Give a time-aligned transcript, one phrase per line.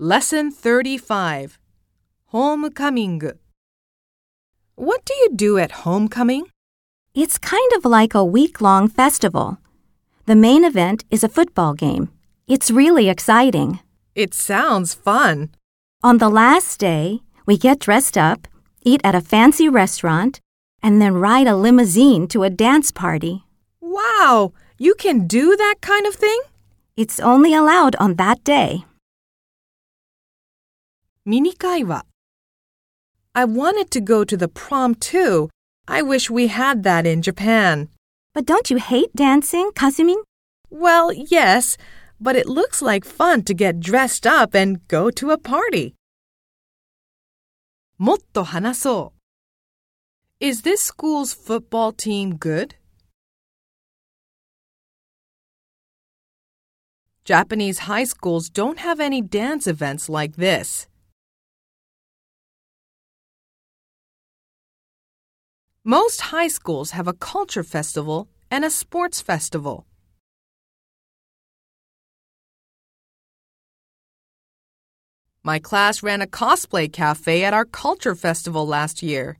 [0.00, 1.58] Lesson 35
[2.26, 3.20] Homecoming.
[4.76, 6.44] What do you do at homecoming?
[7.16, 9.58] It's kind of like a week long festival.
[10.26, 12.12] The main event is a football game.
[12.46, 13.80] It's really exciting.
[14.14, 15.50] It sounds fun.
[16.04, 18.46] On the last day, we get dressed up,
[18.84, 20.38] eat at a fancy restaurant,
[20.80, 23.42] and then ride a limousine to a dance party.
[23.80, 26.40] Wow, you can do that kind of thing?
[26.96, 28.84] It's only allowed on that day.
[31.27, 32.05] ミニ会話
[33.33, 35.49] I wanted to go to the prom too.
[35.87, 37.89] I wish we had that in Japan.
[38.33, 40.23] But don't you hate dancing, Kasumin?
[40.69, 41.77] Well, yes,
[42.19, 45.95] but it looks like fun to get dressed up and go to a party.
[47.97, 49.13] もっと話そ
[50.41, 52.75] う Is this school's football team good?
[57.23, 60.89] Japanese high schools don't have any dance events like this.
[65.90, 69.86] Most high schools have a culture festival and a sports festival.
[75.42, 79.38] My class ran a cosplay cafe at our culture festival last year.